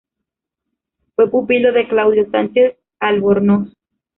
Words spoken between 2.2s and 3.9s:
Sánchez Albornoz.